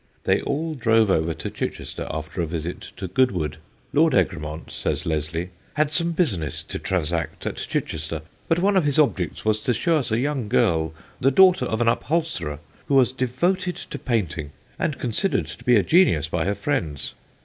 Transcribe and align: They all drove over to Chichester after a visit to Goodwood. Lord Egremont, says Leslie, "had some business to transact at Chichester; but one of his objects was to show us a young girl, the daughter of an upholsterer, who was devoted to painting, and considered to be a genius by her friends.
They 0.23 0.41
all 0.41 0.73
drove 0.73 1.11
over 1.11 1.31
to 1.35 1.51
Chichester 1.51 2.07
after 2.09 2.41
a 2.41 2.47
visit 2.47 2.81
to 2.97 3.07
Goodwood. 3.07 3.57
Lord 3.93 4.15
Egremont, 4.15 4.71
says 4.71 5.05
Leslie, 5.05 5.51
"had 5.75 5.91
some 5.91 6.13
business 6.13 6.63
to 6.63 6.79
transact 6.79 7.45
at 7.45 7.57
Chichester; 7.57 8.23
but 8.47 8.57
one 8.57 8.75
of 8.75 8.85
his 8.85 8.97
objects 8.97 9.45
was 9.45 9.61
to 9.61 9.75
show 9.75 9.97
us 9.97 10.09
a 10.11 10.17
young 10.17 10.49
girl, 10.49 10.91
the 11.19 11.29
daughter 11.29 11.65
of 11.65 11.81
an 11.81 11.87
upholsterer, 11.87 12.57
who 12.87 12.95
was 12.95 13.11
devoted 13.11 13.75
to 13.75 13.99
painting, 13.99 14.49
and 14.79 14.97
considered 14.97 15.45
to 15.45 15.63
be 15.63 15.75
a 15.75 15.83
genius 15.83 16.27
by 16.27 16.45
her 16.45 16.55
friends. 16.55 17.13